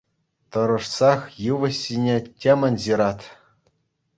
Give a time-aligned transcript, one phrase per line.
[0.55, 2.17] Тӑрӑшсах йывӑҫ ҫине
[2.47, 3.25] темӗн ҫырать.